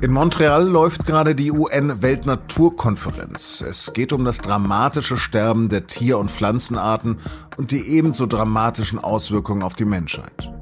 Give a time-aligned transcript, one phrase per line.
[0.00, 3.62] In Montreal läuft gerade die UN-Weltnaturkonferenz.
[3.62, 7.18] Es geht um das dramatische Sterben der Tier- und Pflanzenarten
[7.56, 10.52] und die ebenso dramatischen Auswirkungen auf die Menschheit.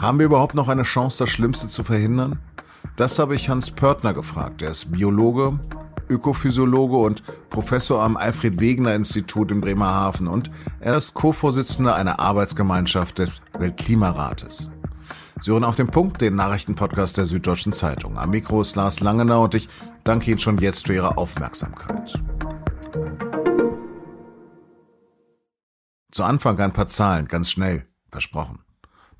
[0.00, 2.38] Haben wir überhaupt noch eine Chance, das Schlimmste zu verhindern?
[2.94, 4.62] Das habe ich Hans Pörtner gefragt.
[4.62, 5.58] Er ist Biologe,
[6.08, 13.18] Ökophysiologe und Professor am Alfred Wegener Institut in Bremerhaven und er ist Co-Vorsitzender einer Arbeitsgemeinschaft
[13.18, 14.70] des Weltklimarates.
[15.40, 18.18] Sie hören auf den Punkt, den Nachrichtenpodcast der Süddeutschen Zeitung.
[18.18, 19.68] Am Mikro ist Lars Langenau und ich
[20.02, 22.20] danke Ihnen schon jetzt für Ihre Aufmerksamkeit.
[26.10, 28.64] Zu Anfang ein paar Zahlen, ganz schnell, versprochen.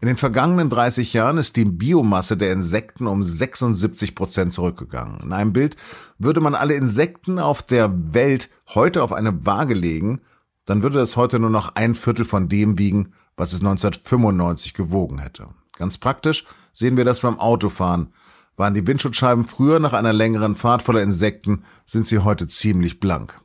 [0.00, 5.20] In den vergangenen 30 Jahren ist die Biomasse der Insekten um 76 Prozent zurückgegangen.
[5.20, 5.76] In einem Bild
[6.18, 10.20] würde man alle Insekten auf der Welt heute auf eine Waage legen,
[10.64, 15.18] dann würde es heute nur noch ein Viertel von dem wiegen, was es 1995 gewogen
[15.18, 15.48] hätte.
[15.78, 18.12] Ganz praktisch sehen wir das beim Autofahren.
[18.56, 23.40] Waren die Windschutzscheiben früher nach einer längeren Fahrt voller Insekten, sind sie heute ziemlich blank.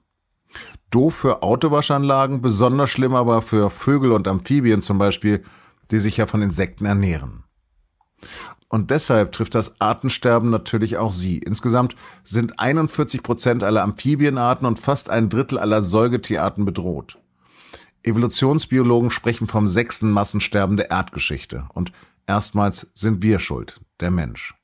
[0.89, 5.43] Doof für Autowaschanlagen, besonders schlimm aber für Vögel und Amphibien zum Beispiel,
[5.91, 7.43] die sich ja von Insekten ernähren.
[8.67, 11.37] Und deshalb trifft das Artensterben natürlich auch sie.
[11.37, 17.19] Insgesamt sind 41 Prozent aller Amphibienarten und fast ein Drittel aller Säugetierarten bedroht.
[18.01, 21.65] Evolutionsbiologen sprechen vom sechsten Massensterben der Erdgeschichte.
[21.73, 21.91] Und
[22.27, 24.55] Erstmals sind wir schuld, der Mensch.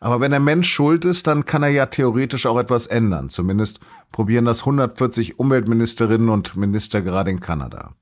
[0.00, 3.30] Aber wenn der Mensch schuld ist, dann kann er ja theoretisch auch etwas ändern.
[3.30, 3.80] Zumindest
[4.12, 7.94] probieren das 140 Umweltministerinnen und Minister gerade in Kanada.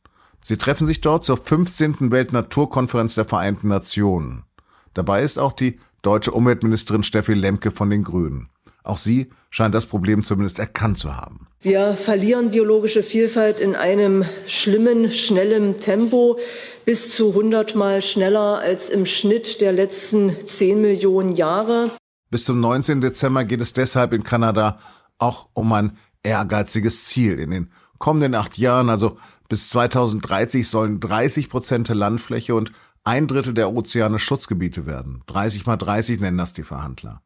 [0.42, 2.10] Sie treffen sich dort zur 15.
[2.10, 4.44] Weltnaturkonferenz der Vereinten Nationen.
[4.92, 8.50] Dabei ist auch die deutsche Umweltministerin Steffi Lemke von den Grünen.
[8.84, 11.48] Auch sie scheint das Problem zumindest erkannt zu haben.
[11.60, 16.38] Wir verlieren biologische Vielfalt in einem schlimmen, schnellen Tempo,
[16.84, 21.90] bis zu 100 Mal schneller als im Schnitt der letzten 10 Millionen Jahre.
[22.30, 23.00] Bis zum 19.
[23.00, 24.78] Dezember geht es deshalb in Kanada
[25.16, 27.38] auch um ein ehrgeiziges Ziel.
[27.40, 29.16] In den kommenden acht Jahren, also
[29.48, 32.72] bis 2030, sollen 30 Prozent der Landfläche und
[33.04, 35.22] ein Drittel der Ozeane Schutzgebiete werden.
[35.28, 37.22] 30 mal 30 nennen das die Verhandler.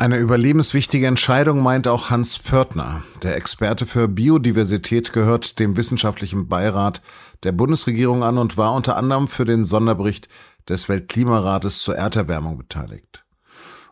[0.00, 3.02] Eine überlebenswichtige Entscheidung meint auch Hans Pörtner.
[3.22, 7.02] Der Experte für Biodiversität gehört dem wissenschaftlichen Beirat
[7.42, 10.30] der Bundesregierung an und war unter anderem für den Sonderbericht
[10.66, 13.26] des Weltklimarates zur Erderwärmung beteiligt.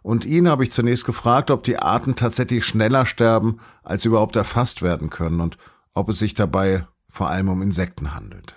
[0.00, 4.80] Und ihn habe ich zunächst gefragt, ob die Arten tatsächlich schneller sterben, als überhaupt erfasst
[4.80, 5.58] werden können und
[5.92, 8.56] ob es sich dabei vor allem um Insekten handelt.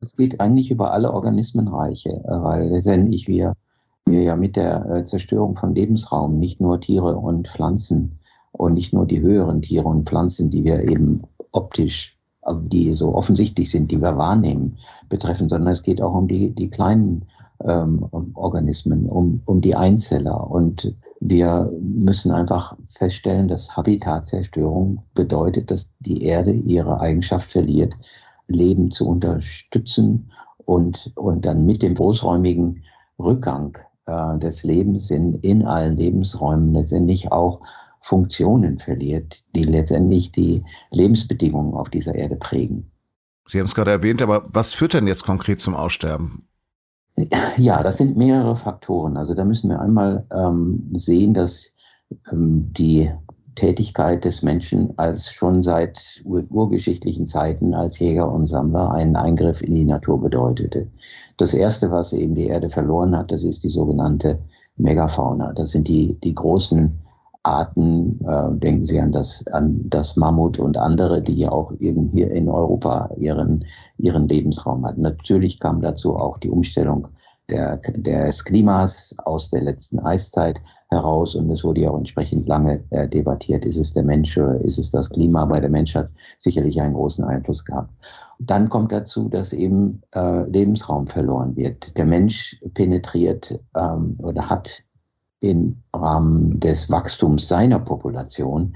[0.00, 3.54] Es geht eigentlich über alle Organismenreiche, weil letztendlich wir
[4.10, 8.18] wir ja mit der äh, Zerstörung von Lebensraum nicht nur Tiere und Pflanzen
[8.52, 12.18] und nicht nur die höheren Tiere und Pflanzen, die wir eben optisch,
[12.62, 14.76] die so offensichtlich sind, die wir wahrnehmen,
[15.08, 17.26] betreffen, sondern es geht auch um die, die kleinen
[17.64, 20.50] ähm, Organismen, um, um die Einzeller.
[20.50, 27.94] Und wir müssen einfach feststellen, dass Habitatzerstörung bedeutet, dass die Erde ihre Eigenschaft verliert,
[28.46, 30.30] Leben zu unterstützen
[30.64, 32.84] und, und dann mit dem großräumigen
[33.18, 33.76] Rückgang
[34.08, 37.60] äh, des Lebens in, in allen Lebensräumen letztendlich auch
[38.00, 42.90] Funktionen verliert, die letztendlich die Lebensbedingungen auf dieser Erde prägen.
[43.46, 46.48] Sie haben es gerade erwähnt, aber was führt denn jetzt konkret zum Aussterben?
[47.56, 49.16] Ja, das sind mehrere Faktoren.
[49.16, 51.72] Also da müssen wir einmal ähm, sehen, dass
[52.30, 53.10] ähm, die
[53.58, 59.62] Tätigkeit des Menschen als schon seit ur urgeschichtlichen Zeiten als Jäger und Sammler einen Eingriff
[59.62, 60.86] in die Natur bedeutete.
[61.38, 64.38] Das erste, was eben die Erde verloren hat, das ist die sogenannte
[64.76, 65.52] Megafauna.
[65.54, 66.96] Das sind die, die großen
[67.42, 72.30] Arten, äh, denken Sie an das, an das Mammut und andere, die ja auch hier
[72.30, 73.64] in Europa ihren,
[73.98, 75.02] ihren Lebensraum hatten.
[75.02, 77.08] Natürlich kam dazu auch die Umstellung
[77.48, 80.60] der, des Klimas aus der letzten Eiszeit
[80.90, 84.60] heraus und es wurde ja auch entsprechend lange äh, debattiert, ist es der Mensch oder
[84.60, 85.44] ist es das Klima?
[85.44, 87.92] Bei der Mensch hat sicherlich einen großen Einfluss gehabt.
[88.38, 91.96] Dann kommt dazu, dass eben äh, Lebensraum verloren wird.
[91.96, 94.82] Der Mensch penetriert ähm, oder hat
[95.40, 98.74] im Rahmen des Wachstums seiner Population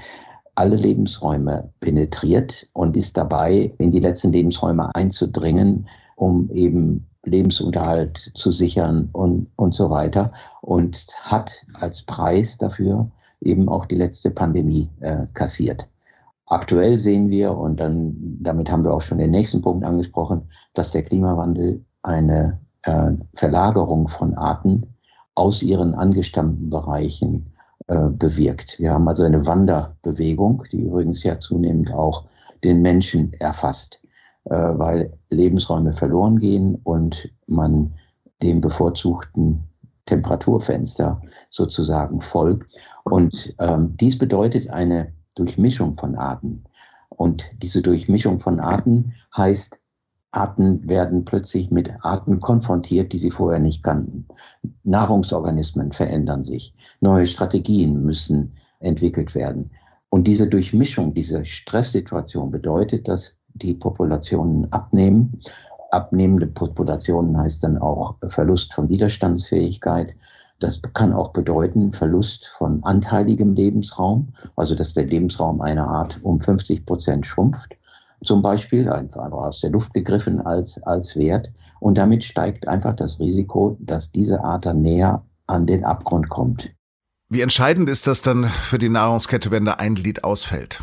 [0.55, 8.51] alle Lebensräume penetriert und ist dabei, in die letzten Lebensräume einzudringen, um eben Lebensunterhalt zu
[8.51, 10.33] sichern und, und so weiter.
[10.61, 13.11] Und hat als Preis dafür
[13.41, 15.89] eben auch die letzte Pandemie äh, kassiert.
[16.47, 20.91] Aktuell sehen wir, und dann, damit haben wir auch schon den nächsten Punkt angesprochen, dass
[20.91, 24.95] der Klimawandel eine äh, Verlagerung von Arten
[25.35, 27.53] aus ihren angestammten Bereichen
[27.87, 28.79] äh, bewirkt.
[28.79, 32.25] Wir haben also eine Wanderbewegung, die übrigens ja zunehmend auch
[32.65, 34.01] den Menschen erfasst.
[34.45, 37.95] Äh, weil Lebensräume verloren gehen und man
[38.43, 39.63] dem bevorzugten
[40.07, 42.77] Temperaturfenster sozusagen folgt.
[43.05, 46.65] Und ähm, dies bedeutet eine Durchmischung von Arten.
[47.09, 49.79] Und diese Durchmischung von Arten heißt,
[50.33, 54.27] Arten werden plötzlich mit Arten konfrontiert, die sie vorher nicht kannten.
[54.83, 56.75] Nahrungsorganismen verändern sich.
[57.01, 59.71] Neue Strategien müssen entwickelt werden.
[60.09, 65.41] Und diese Durchmischung, diese Stresssituation bedeutet, dass die Populationen abnehmen.
[65.91, 70.15] Abnehmende Populationen heißt dann auch Verlust von Widerstandsfähigkeit.
[70.59, 76.41] Das kann auch bedeuten Verlust von anteiligem Lebensraum, also dass der Lebensraum einer Art um
[76.41, 77.77] 50 Prozent schrumpft
[78.25, 81.51] zum Beispiel, einfach aus der Luft gegriffen als, als Wert.
[81.81, 86.71] Und damit steigt einfach das Risiko, dass diese Art dann näher an den Abgrund kommt.
[87.29, 90.83] Wie entscheidend ist das dann für die Nahrungskette, wenn da ein Glied ausfällt?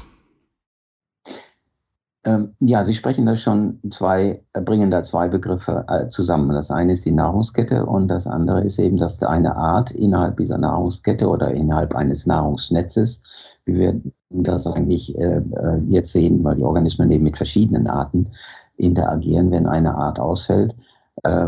[2.25, 6.49] Ähm, ja, Sie sprechen da schon zwei, äh, bringen da zwei Begriffe äh, zusammen.
[6.49, 10.57] Das eine ist die Nahrungskette und das andere ist eben, dass eine Art innerhalb dieser
[10.57, 13.21] Nahrungskette oder innerhalb eines Nahrungsnetzes,
[13.63, 14.01] wie wir
[14.31, 18.29] das eigentlich äh, äh, jetzt sehen, weil die Organismen eben mit verschiedenen Arten
[18.75, 20.75] interagieren, wenn eine Art ausfällt,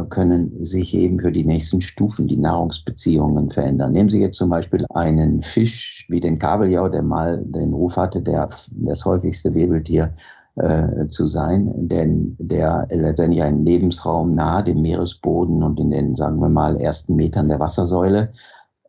[0.09, 3.93] können sich eben für die nächsten Stufen die Nahrungsbeziehungen verändern.
[3.93, 8.21] Nehmen Sie jetzt zum Beispiel einen Fisch wie den Kabeljau, der mal den Ruf hatte,
[8.21, 10.13] der das häufigste Wirbeltier
[10.61, 16.39] äh, zu sein, denn der letztendlich einen Lebensraum nahe dem Meeresboden und in den, sagen
[16.39, 18.29] wir mal, ersten Metern der Wassersäule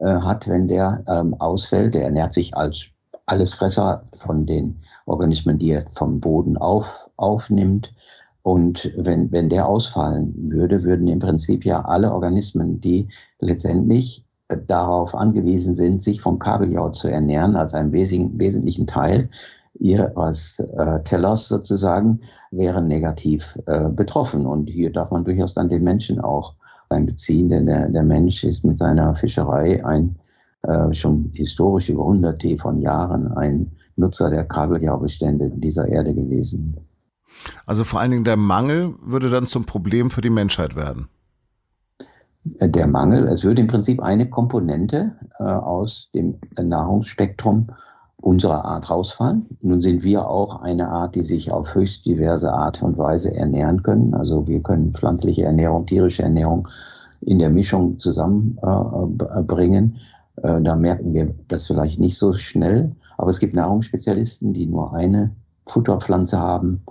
[0.00, 1.94] äh, hat, wenn der ähm, ausfällt.
[1.94, 2.88] Der ernährt sich als
[3.24, 7.90] Allesfresser von den Organismen, die er vom Boden auf, aufnimmt.
[8.42, 13.08] Und wenn, wenn der ausfallen würde, würden im Prinzip ja alle Organismen, die
[13.38, 19.30] letztendlich äh, darauf angewiesen sind, sich vom Kabeljau zu ernähren, als einen wesentlichen Teil,
[19.74, 22.20] ihres äh, Tellers sozusagen,
[22.50, 24.46] wären negativ äh, betroffen.
[24.46, 26.54] Und hier darf man durchaus dann den Menschen auch
[26.90, 30.16] einbeziehen, denn der, der Mensch ist mit seiner Fischerei ein
[30.62, 36.76] äh, schon historisch über hunderte von Jahren ein Nutzer der Kabeljaubestände dieser Erde gewesen.
[37.66, 41.08] Also vor allen Dingen der Mangel würde dann zum Problem für die Menschheit werden.
[42.58, 47.68] Äh, der Mangel, es würde im Prinzip eine Komponente äh, aus dem Nahrungsspektrum
[48.22, 49.46] unserer Art rausfallen.
[49.60, 53.82] Nun sind wir auch eine Art, die sich auf höchst diverse Art und Weise ernähren
[53.82, 54.14] können.
[54.14, 56.69] Also wir können pflanzliche Ernährung, tierische Ernährung
[57.20, 59.96] in der Mischung zusammenbringen.
[60.42, 62.94] Äh, äh, da merken wir das vielleicht nicht so schnell.
[63.19, 65.34] Aber es gibt Nahrungsspezialisten, die nur eine
[65.66, 66.82] Futterpflanze haben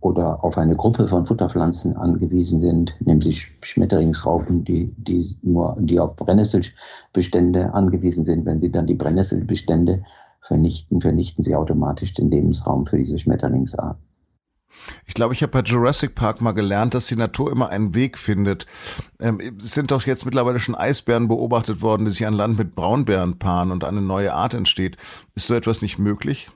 [0.00, 6.16] oder auf eine Gruppe von Futterpflanzen angewiesen sind, nämlich Schmetterlingsraupen, die, die nur, die auf
[6.16, 8.44] Brennnesselbestände angewiesen sind.
[8.44, 10.02] Wenn sie dann die Brennnesselbestände
[10.42, 13.96] vernichten, vernichten sie automatisch den Lebensraum für diese Schmetterlingsart.
[15.06, 18.18] Ich glaube, ich habe bei Jurassic Park mal gelernt, dass die Natur immer einen Weg
[18.18, 18.66] findet.
[19.20, 22.74] Ähm, es sind doch jetzt mittlerweile schon Eisbären beobachtet worden, die sich an Land mit
[22.74, 24.96] Braunbären paaren und eine neue Art entsteht.
[25.34, 26.48] Ist so etwas nicht möglich?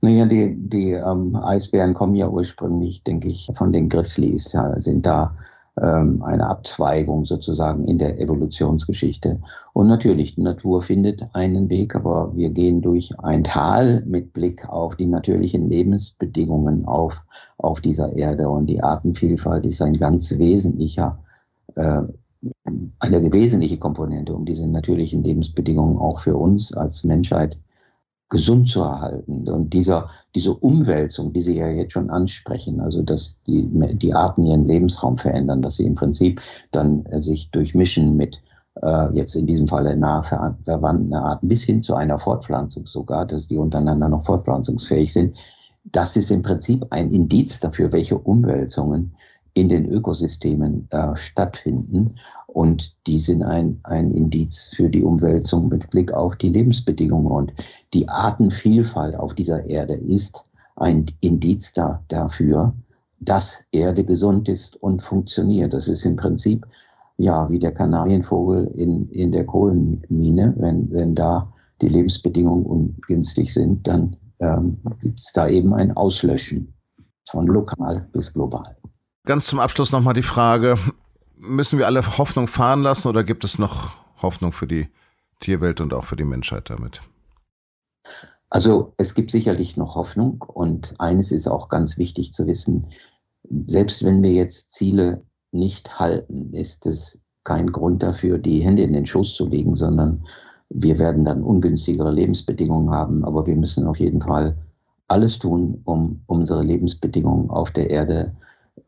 [0.00, 5.04] Naja, die, die ähm, Eisbären kommen ja ursprünglich, denke ich, von den Grizzlies, ja, sind
[5.04, 5.36] da
[5.80, 9.40] ähm, eine Abzweigung sozusagen in der Evolutionsgeschichte.
[9.72, 14.68] Und natürlich, die Natur findet einen Weg, aber wir gehen durch ein Tal mit Blick
[14.68, 17.24] auf die natürlichen Lebensbedingungen auf,
[17.58, 18.48] auf dieser Erde.
[18.48, 21.18] Und die Artenvielfalt ist ein ganz wesentlicher
[21.76, 22.02] äh,
[23.00, 27.58] eine wesentliche Komponente, um diese natürlichen Lebensbedingungen auch für uns als Menschheit
[28.30, 29.46] gesund zu erhalten.
[29.48, 34.44] Und dieser, diese Umwälzung, die Sie ja jetzt schon ansprechen, also dass die, die Arten
[34.44, 38.40] ihren Lebensraum verändern, dass sie im Prinzip dann äh, sich durchmischen mit
[38.82, 43.48] äh, jetzt in diesem Fall nah verwandten Arten bis hin zu einer Fortpflanzung sogar, dass
[43.48, 45.36] die untereinander noch fortpflanzungsfähig sind.
[45.84, 49.12] Das ist im Prinzip ein Indiz dafür, welche Umwälzungen
[49.54, 52.16] in den Ökosystemen äh, stattfinden.
[52.46, 57.30] Und die sind ein, ein Indiz für die Umwälzung mit Blick auf die Lebensbedingungen.
[57.30, 57.52] Und
[57.94, 60.42] die Artenvielfalt auf dieser Erde ist
[60.76, 62.74] ein Indiz da, dafür,
[63.20, 65.72] dass Erde gesund ist und funktioniert.
[65.72, 66.66] Das ist im Prinzip
[67.18, 70.54] ja wie der Kanarienvogel in, in der Kohlenmine.
[70.56, 71.52] Wenn, wenn da
[71.82, 76.74] die Lebensbedingungen ungünstig sind, dann ähm, gibt es da eben ein Auslöschen
[77.28, 78.76] von lokal bis global.
[79.24, 80.78] Ganz zum Abschluss nochmal die Frage,
[81.36, 84.88] müssen wir alle Hoffnung fahren lassen oder gibt es noch Hoffnung für die
[85.40, 87.00] Tierwelt und auch für die Menschheit damit?
[88.48, 92.86] Also es gibt sicherlich noch Hoffnung und eines ist auch ganz wichtig zu wissen,
[93.66, 95.22] selbst wenn wir jetzt Ziele
[95.52, 100.24] nicht halten, ist es kein Grund dafür, die Hände in den Schoß zu legen, sondern
[100.68, 103.24] wir werden dann ungünstigere Lebensbedingungen haben.
[103.24, 104.56] Aber wir müssen auf jeden Fall
[105.08, 108.36] alles tun, um unsere Lebensbedingungen auf der Erde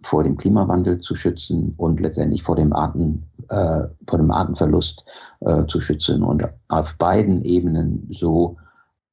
[0.02, 5.04] vor dem Klimawandel zu schützen und letztendlich vor dem Arten, äh, vor dem Artenverlust
[5.40, 8.56] äh, zu schützen und auf beiden Ebenen so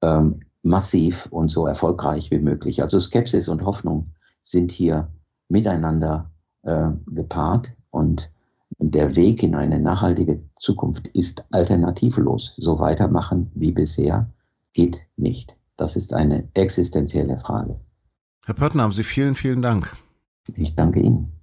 [0.01, 2.81] ähm, massiv und so erfolgreich wie möglich.
[2.81, 4.05] Also Skepsis und Hoffnung
[4.41, 5.09] sind hier
[5.47, 6.31] miteinander
[6.63, 8.29] äh, gepaart und
[8.77, 12.55] der Weg in eine nachhaltige Zukunft ist alternativlos.
[12.57, 14.31] So weitermachen wie bisher
[14.73, 15.55] geht nicht.
[15.75, 17.79] Das ist eine existenzielle Frage.
[18.45, 19.95] Herr Pöttner, haben Sie vielen, vielen Dank.
[20.57, 21.39] Ich danke Ihnen.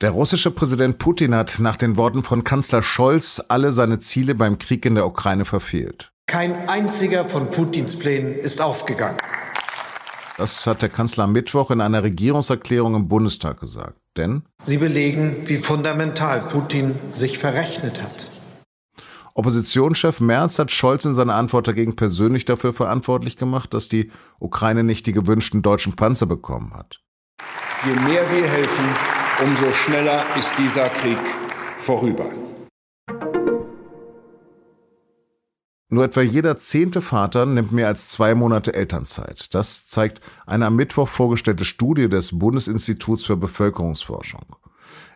[0.00, 4.58] Der russische Präsident Putin hat nach den Worten von Kanzler Scholz alle seine Ziele beim
[4.58, 6.12] Krieg in der Ukraine verfehlt.
[6.26, 9.18] Kein einziger von Putins Plänen ist aufgegangen.
[10.36, 13.96] Das hat der Kanzler am Mittwoch in einer Regierungserklärung im Bundestag gesagt.
[14.16, 18.28] Denn sie belegen, wie fundamental Putin sich verrechnet hat.
[19.36, 24.84] Oppositionschef Merz hat Scholz in seiner Antwort dagegen persönlich dafür verantwortlich gemacht, dass die Ukraine
[24.84, 27.00] nicht die gewünschten deutschen Panzer bekommen hat.
[27.84, 28.84] Je mehr wir helfen,
[29.44, 31.18] umso schneller ist dieser Krieg
[31.78, 32.30] vorüber.
[35.90, 39.52] Nur etwa jeder zehnte Vater nimmt mehr als zwei Monate Elternzeit.
[39.52, 44.56] Das zeigt eine am Mittwoch vorgestellte Studie des Bundesinstituts für Bevölkerungsforschung.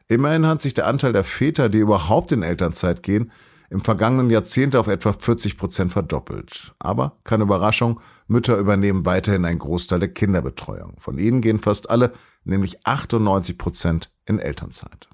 [0.09, 3.31] Immerhin hat sich der Anteil der Väter, die überhaupt in Elternzeit gehen,
[3.71, 6.73] im vergangenen Jahrzehnt auf etwa 40 Prozent verdoppelt.
[6.79, 10.97] Aber keine Überraschung, Mütter übernehmen weiterhin einen Großteil der Kinderbetreuung.
[10.99, 12.13] Von ihnen gehen fast alle,
[12.45, 15.09] nämlich 98 Prozent, in Elternzeit.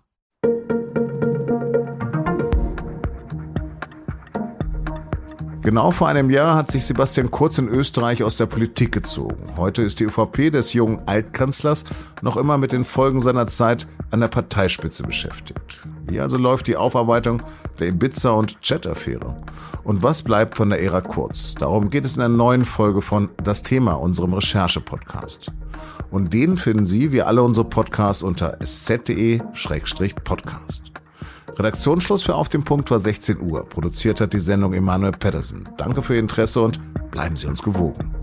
[5.64, 9.42] Genau vor einem Jahr hat sich Sebastian Kurz in Österreich aus der Politik gezogen.
[9.56, 11.86] Heute ist die ÖVP des jungen Altkanzlers
[12.20, 15.80] noch immer mit den Folgen seiner Zeit an der Parteispitze beschäftigt.
[16.06, 17.42] Wie also läuft die Aufarbeitung
[17.78, 19.36] der Ibiza- und Chat-Affäre?
[19.84, 21.54] Und was bleibt von der Ära Kurz?
[21.54, 25.50] Darum geht es in einer neuen Folge von Das Thema, unserem Recherche-Podcast.
[26.10, 30.82] Und den finden Sie, wie alle unsere Podcasts, unter sz.de-podcast.
[31.58, 33.68] Redaktionsschluss für Auf dem Punkt war 16 Uhr.
[33.68, 35.64] Produziert hat die Sendung Emanuel Pedersen.
[35.76, 36.80] Danke für Ihr Interesse und
[37.10, 38.14] bleiben Sie uns gewogen.